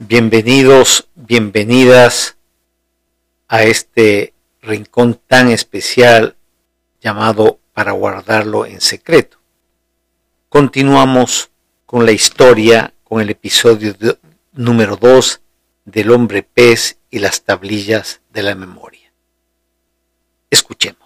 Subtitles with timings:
[0.00, 2.36] Bienvenidos, bienvenidas
[3.48, 4.32] a este
[4.62, 6.36] rincón tan especial
[7.00, 9.38] llamado para guardarlo en secreto.
[10.48, 11.50] Continuamos
[11.84, 13.96] con la historia, con el episodio
[14.52, 15.40] número 2
[15.84, 19.12] del hombre pez y las tablillas de la memoria.
[20.48, 20.97] Escuchemos.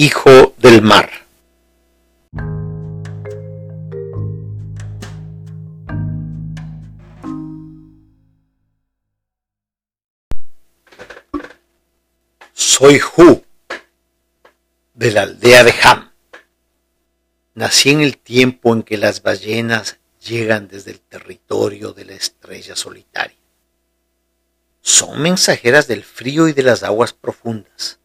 [0.00, 1.10] Hijo del mar.
[12.52, 13.42] Soy Hu,
[14.94, 16.12] de la aldea de Ham.
[17.54, 22.76] Nací en el tiempo en que las ballenas llegan desde el territorio de la estrella
[22.76, 23.36] solitaria.
[24.80, 27.98] Son mensajeras del frío y de las aguas profundas.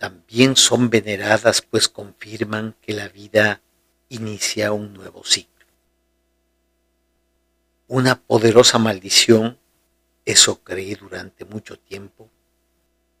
[0.00, 3.60] También son veneradas pues confirman que la vida
[4.08, 5.66] inicia un nuevo ciclo.
[7.86, 9.58] Una poderosa maldición,
[10.24, 12.30] eso creí durante mucho tiempo,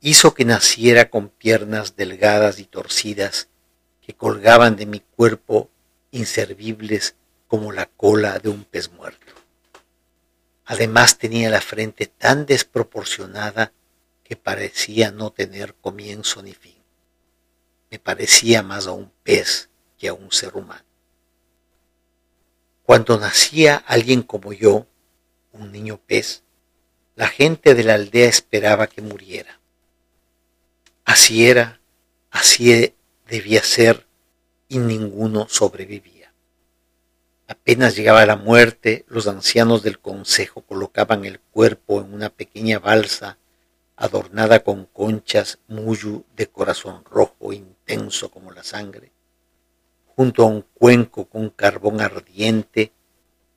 [0.00, 3.48] hizo que naciera con piernas delgadas y torcidas
[4.00, 5.68] que colgaban de mi cuerpo
[6.12, 7.14] inservibles
[7.46, 9.34] como la cola de un pez muerto.
[10.64, 13.74] Además tenía la frente tan desproporcionada
[14.30, 16.76] que parecía no tener comienzo ni fin.
[17.90, 20.84] Me parecía más a un pez que a un ser humano.
[22.84, 24.86] Cuando nacía alguien como yo,
[25.50, 26.44] un niño pez,
[27.16, 29.58] la gente de la aldea esperaba que muriera.
[31.04, 31.80] Así era,
[32.30, 32.94] así
[33.26, 34.06] debía ser,
[34.68, 36.32] y ninguno sobrevivía.
[37.48, 43.39] Apenas llegaba la muerte, los ancianos del consejo colocaban el cuerpo en una pequeña balsa
[44.00, 49.12] adornada con conchas muyu de corazón rojo intenso como la sangre,
[50.16, 52.92] junto a un cuenco con carbón ardiente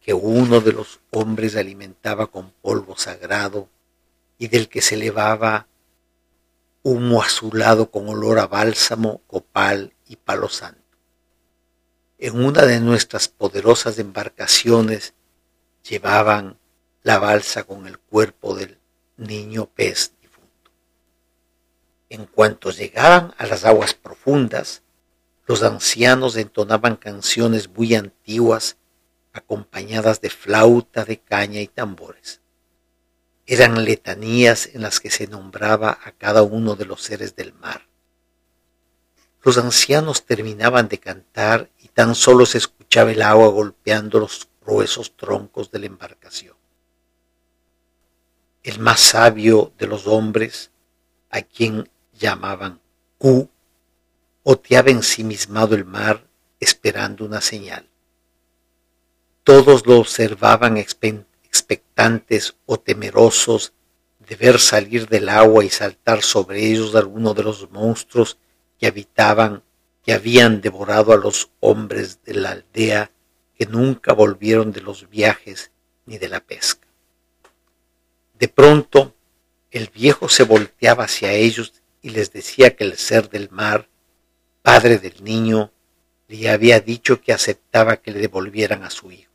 [0.01, 3.69] que uno de los hombres alimentaba con polvo sagrado
[4.37, 5.67] y del que se elevaba
[6.81, 10.81] humo azulado con olor a bálsamo, copal y palo santo.
[12.17, 15.13] En una de nuestras poderosas embarcaciones
[15.87, 16.59] llevaban
[17.01, 18.77] la balsa con el cuerpo del
[19.15, 20.11] niño pez.
[22.13, 24.83] En cuanto llegaban a las aguas profundas,
[25.47, 28.77] los ancianos entonaban canciones muy antiguas
[29.33, 32.39] acompañadas de flauta, de caña y tambores.
[33.47, 37.87] Eran letanías en las que se nombraba a cada uno de los seres del mar.
[39.41, 45.17] Los ancianos terminaban de cantar y tan solo se escuchaba el agua golpeando los gruesos
[45.17, 46.55] troncos de la embarcación.
[48.61, 50.69] El más sabio de los hombres,
[51.31, 51.89] a quien
[52.23, 52.79] llamaban
[53.17, 53.49] Q,
[54.43, 56.25] oteaba ensimismado el mar
[56.57, 57.89] esperando una señal.
[59.43, 63.73] Todos lo observaban expectantes o temerosos
[64.19, 68.37] de ver salir del agua y saltar sobre ellos alguno de los monstruos
[68.79, 69.61] que habitaban,
[70.01, 73.11] que habían devorado a los hombres de la aldea
[73.57, 75.71] que nunca volvieron de los viajes
[76.05, 76.87] ni de la pesca.
[78.39, 79.13] De pronto,
[79.71, 83.89] el viejo se volteaba hacia ellos y les decía que el ser del mar,
[84.61, 85.71] padre del niño,
[86.27, 89.33] le había dicho que aceptaba que le devolvieran a su hijo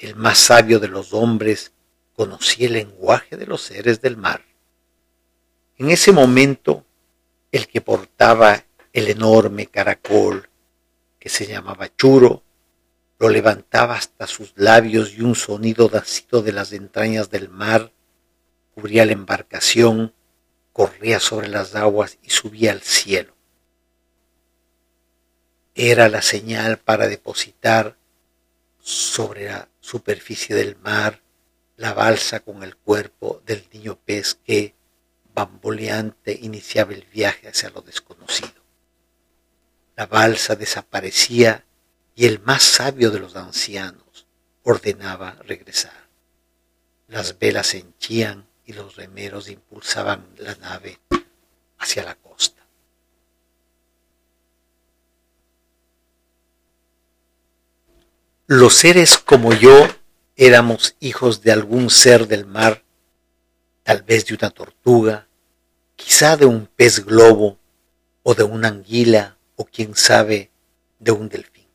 [0.00, 1.72] el más sabio de los hombres,
[2.14, 4.42] conocía el lenguaje de los seres del mar.
[5.76, 6.84] En ese momento,
[7.52, 10.48] el que portaba el enorme caracol,
[11.18, 12.42] que se llamaba churo,
[13.18, 17.92] lo levantaba hasta sus labios y un sonido nacido de las entrañas del mar
[18.74, 20.14] cubría la embarcación,
[20.80, 23.36] corría sobre las aguas y subía al cielo.
[25.74, 27.98] Era la señal para depositar
[28.78, 31.20] sobre la superficie del mar,
[31.76, 34.74] la balsa con el cuerpo del niño pez que,
[35.34, 38.62] bamboleante, iniciaba el viaje hacia lo desconocido.
[39.96, 41.66] La balsa desaparecía
[42.14, 44.26] y el más sabio de los ancianos
[44.62, 46.08] ordenaba regresar.
[47.06, 51.00] Las velas se henchían y los remeros impulsaban la nave
[51.76, 52.64] hacia la costa.
[58.46, 59.88] Los seres como yo
[60.36, 62.84] éramos hijos de algún ser del mar,
[63.82, 65.26] tal vez de una tortuga,
[65.96, 67.58] quizá de un pez globo
[68.22, 70.52] o de una anguila o quién sabe
[71.00, 71.66] de un delfín.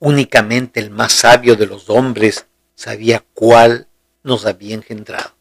[0.00, 3.86] Únicamente el más sabio de los hombres sabía cuál
[4.22, 5.34] nos había engendrado.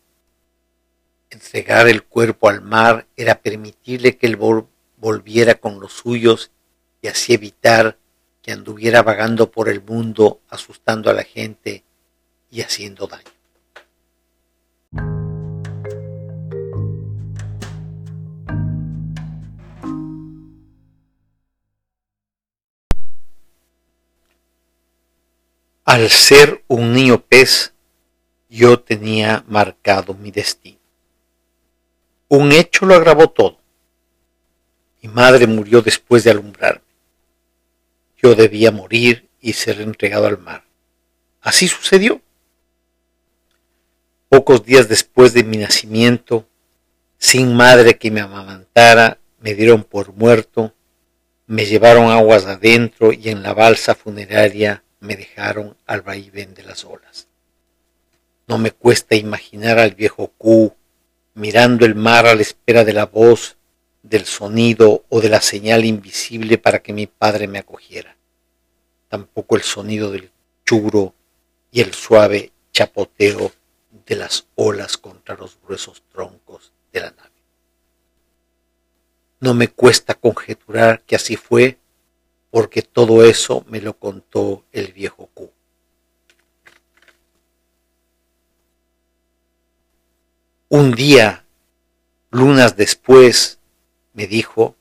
[1.30, 4.38] Entregar el cuerpo al mar era permitirle que él
[4.98, 6.52] volviera con los suyos
[7.02, 7.98] y así evitar
[8.42, 11.84] que anduviera vagando por el mundo asustando a la gente
[12.50, 13.24] y haciendo daño.
[25.86, 27.71] Al ser un niño pez,
[28.52, 30.78] yo tenía marcado mi destino.
[32.28, 33.58] Un hecho lo agravó todo.
[35.02, 36.84] Mi madre murió después de alumbrarme.
[38.22, 40.66] Yo debía morir y ser entregado al mar.
[41.40, 42.22] Así sucedió.
[44.28, 46.46] Pocos días después de mi nacimiento,
[47.18, 50.74] sin madre que me amamantara, me dieron por muerto,
[51.48, 56.84] me llevaron aguas adentro y en la balsa funeraria me dejaron al vaivén de las
[56.84, 57.31] olas.
[58.52, 60.76] No me cuesta imaginar al viejo Q
[61.36, 63.56] mirando el mar a la espera de la voz,
[64.04, 68.18] del sonido o de la señal invisible para que mi padre me acogiera.
[69.08, 70.32] Tampoco el sonido del
[70.66, 71.14] churo
[71.72, 73.54] y el suave chapoteo
[74.06, 77.32] de las olas contra los gruesos troncos de la nave.
[79.40, 81.78] No me cuesta conjeturar que así fue,
[82.50, 85.50] porque todo eso me lo contó el viejo Q.
[90.74, 91.44] Un día,
[92.30, 93.60] lunas después,
[94.14, 94.78] me dijo,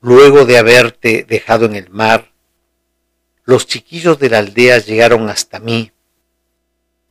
[0.00, 2.32] luego de haberte dejado en el mar,
[3.44, 5.92] los chiquillos de la aldea llegaron hasta mí.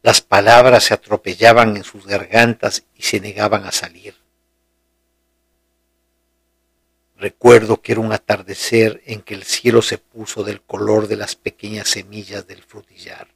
[0.02, 4.16] Las palabras se atropellaban en sus gargantas y se negaban a salir.
[7.18, 11.36] Recuerdo que era un atardecer en que el cielo se puso del color de las
[11.36, 13.28] pequeñas semillas del frutillar.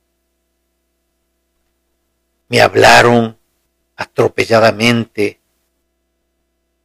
[2.47, 3.38] Me hablaron
[3.99, 5.41] atropelladamente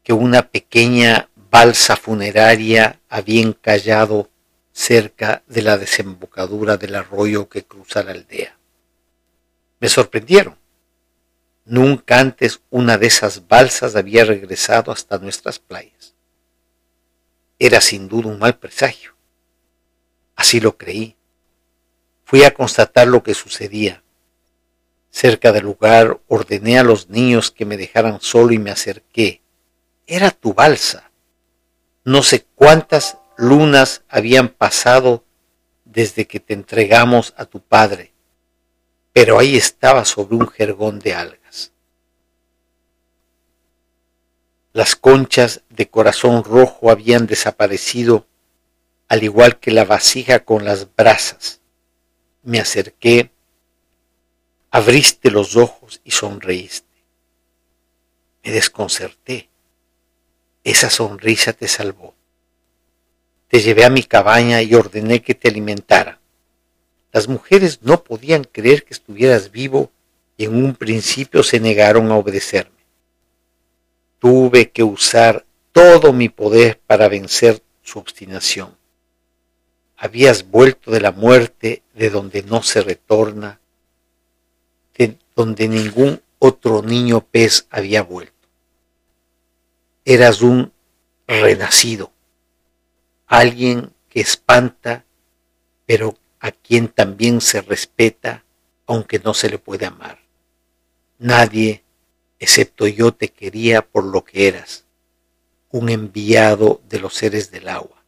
[0.02, 4.30] que una pequeña balsa funeraria había encallado
[4.72, 8.58] cerca de la desembocadura del arroyo que cruza la aldea.
[9.78, 10.58] Me sorprendieron.
[11.64, 16.14] Nunca antes una de esas balsas había regresado hasta nuestras playas.
[17.60, 19.14] Era sin duda un mal presagio.
[20.34, 21.16] Así lo creí.
[22.24, 24.02] Fui a constatar lo que sucedía.
[25.14, 29.42] Cerca del lugar ordené a los niños que me dejaran solo y me acerqué.
[30.08, 31.12] Era tu balsa.
[32.02, 35.24] No sé cuántas lunas habían pasado
[35.84, 38.12] desde que te entregamos a tu padre,
[39.12, 41.70] pero ahí estaba sobre un jergón de algas.
[44.72, 48.26] Las conchas de corazón rojo habían desaparecido,
[49.06, 51.60] al igual que la vasija con las brasas.
[52.42, 53.30] Me acerqué,
[54.74, 56.88] abriste los ojos y sonreíste.
[58.42, 59.48] Me desconcerté.
[60.64, 62.16] Esa sonrisa te salvó.
[63.46, 66.18] Te llevé a mi cabaña y ordené que te alimentara.
[67.12, 69.92] Las mujeres no podían creer que estuvieras vivo
[70.36, 72.84] y en un principio se negaron a obedecerme.
[74.18, 78.76] Tuve que usar todo mi poder para vencer su obstinación.
[79.96, 83.60] Habías vuelto de la muerte de donde no se retorna,
[84.96, 88.32] de donde ningún otro niño pez había vuelto.
[90.04, 90.72] Eras un
[91.26, 92.12] renacido,
[93.26, 95.04] alguien que espanta,
[95.86, 98.44] pero a quien también se respeta,
[98.86, 100.18] aunque no se le puede amar.
[101.18, 101.82] Nadie,
[102.38, 104.84] excepto yo, te quería por lo que eras,
[105.70, 108.04] un enviado de los seres del agua.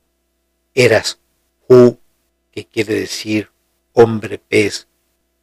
[0.74, 1.18] Eras
[1.66, 1.98] Hu,
[2.52, 3.50] que quiere decir
[3.94, 4.86] hombre pez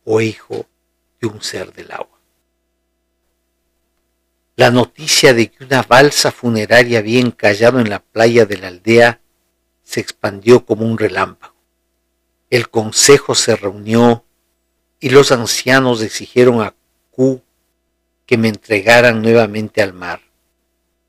[0.06, 0.68] o hijo
[1.28, 2.20] un ser del agua.
[4.56, 9.22] La noticia de que una balsa funeraria había encallado en la playa de la aldea
[9.84, 11.56] se expandió como un relámpago.
[12.50, 14.26] El consejo se reunió
[15.00, 16.76] y los ancianos exigieron a
[17.12, 17.42] Q
[18.26, 20.22] que me entregaran nuevamente al mar.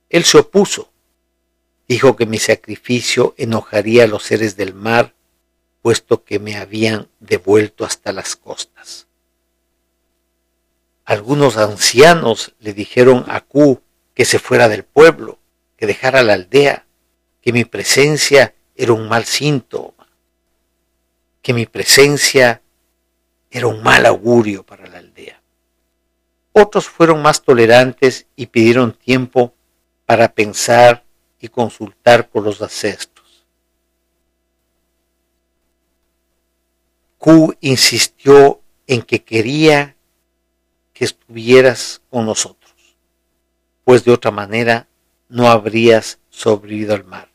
[0.09, 0.91] Él se opuso.
[1.87, 5.15] Dijo que mi sacrificio enojaría a los seres del mar,
[5.83, 9.07] puesto que me habían devuelto hasta las costas.
[11.05, 13.83] Algunos ancianos le dijeron a Q
[14.15, 15.39] que se fuera del pueblo,
[15.77, 16.87] que dejara la aldea,
[17.43, 20.09] que mi presencia era un mal síntoma,
[21.43, 22.63] que mi presencia
[23.51, 25.41] era un mal augurio para la aldea.
[26.53, 29.53] Otros fueron más tolerantes y pidieron tiempo
[30.07, 31.05] para pensar
[31.39, 33.45] y consultar con los ancestros.
[37.19, 39.94] Q insistió en que quería
[40.95, 42.65] que estuvieras con nosotros.
[43.85, 44.89] pues de otra manera
[45.29, 47.29] no habrías sobrevivido al mar.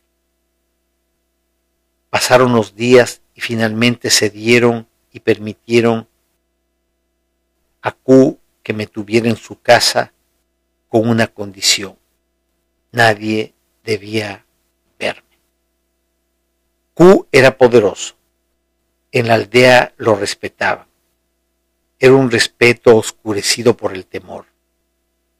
[2.08, 6.08] Pasaron los días y finalmente se dieron y permitieron
[7.82, 10.12] a Q que me tuviera en su casa
[10.88, 11.96] con una condición.
[12.90, 14.44] Nadie debía
[14.98, 15.38] verme.
[16.94, 18.16] Q era poderoso.
[19.12, 20.89] En la aldea lo respetaban.
[22.02, 24.46] Era un respeto oscurecido por el temor.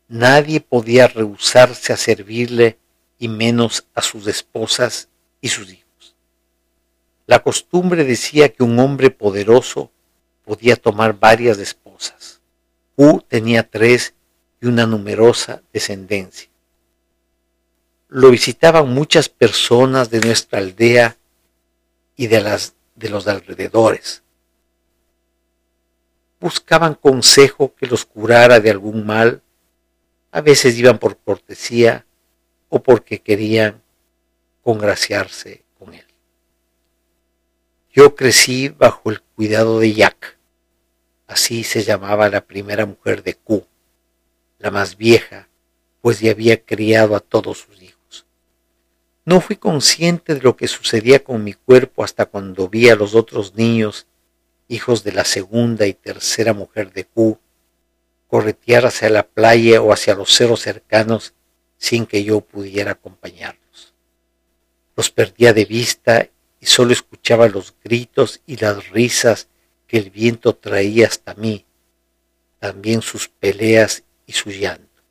[0.09, 2.79] Nadie podía rehusarse a servirle
[3.19, 5.09] y menos a sus esposas
[5.41, 6.17] y sus hijos.
[7.27, 9.91] La costumbre decía que un hombre poderoso
[10.45, 12.43] podía tomar varias esposas.
[12.95, 14.13] Q tenía tres
[14.61, 16.51] y una numerosa descendencia.
[18.09, 21.17] Lo visitaban muchas personas de nuestra aldea
[22.17, 24.23] y de, las, de los alrededores.
[26.41, 29.43] Buscaban consejo que los curara de algún mal.
[30.33, 32.07] A veces iban por cortesía
[32.69, 33.83] o porque querían
[34.63, 36.07] congraciarse con él.
[37.93, 40.39] Yo crecí bajo el cuidado de Jack,
[41.27, 43.67] así se llamaba la primera mujer de Q
[44.61, 45.49] la más vieja,
[46.01, 48.27] pues ya había criado a todos sus hijos.
[49.25, 53.15] No fui consciente de lo que sucedía con mi cuerpo hasta cuando vi a los
[53.15, 54.07] otros niños,
[54.71, 57.39] hijos de la segunda y tercera mujer de Q,
[58.29, 61.35] corretear hacia la playa o hacia los cerros cercanos
[61.77, 63.95] sin que yo pudiera acompañarlos.
[64.97, 66.29] Los perdía de vista
[66.61, 69.49] y solo escuchaba los gritos y las risas
[69.89, 71.67] que el viento traía hasta mí,
[72.61, 75.03] también sus peleas y su llanto.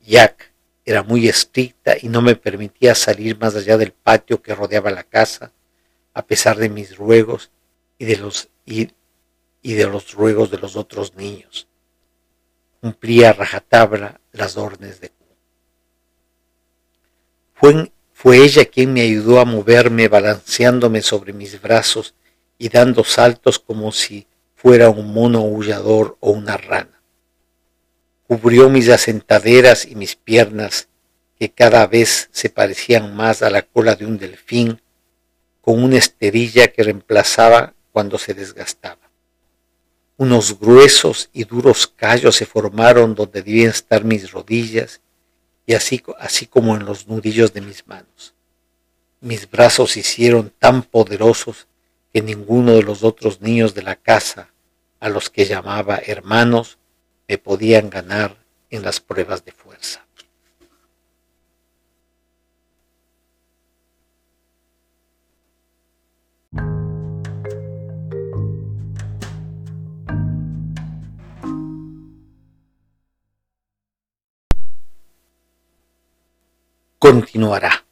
[0.00, 0.52] Jack
[0.86, 5.02] era muy estricta y no me permitía salir más allá del patio que rodeaba la
[5.02, 5.52] casa,
[6.14, 7.50] a pesar de mis ruegos
[8.00, 8.88] y de los, y,
[9.62, 11.68] de los ruegos de los otros niños.
[12.80, 15.12] Cumplía a rajatabla las órdenes de
[17.54, 22.16] Fue, fue ella quien me ayudó a moverme balanceándome sobre mis brazos
[22.58, 24.26] y dando saltos como si
[24.56, 27.00] fuera un mono aullador o una rana
[28.30, 30.86] cubrió mis asentaderas y mis piernas,
[31.36, 34.80] que cada vez se parecían más a la cola de un delfín,
[35.60, 39.10] con una esterilla que reemplazaba cuando se desgastaba.
[40.16, 45.00] Unos gruesos y duros callos se formaron donde debían estar mis rodillas
[45.66, 48.34] y así, así como en los nudillos de mis manos.
[49.20, 51.68] Mis brazos se hicieron tan poderosos
[52.12, 54.50] que ninguno de los otros niños de la casa,
[54.98, 56.78] a los que llamaba hermanos,
[57.28, 58.36] me podían ganar
[58.70, 60.04] en las pruebas de fuerza.
[77.10, 77.89] Continuará.